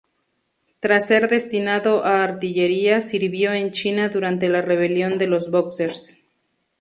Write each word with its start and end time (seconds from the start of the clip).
Tras 0.79 1.05
ser 1.09 1.29
destinado 1.29 2.03
a 2.03 2.23
artillería, 2.23 3.01
sirvió 3.01 3.53
en 3.53 3.69
China 3.69 4.09
durante 4.09 4.49
la 4.49 4.63
Rebelión 4.63 5.19
de 5.19 5.27
los 5.27 5.51
Bóxers. 5.51 6.19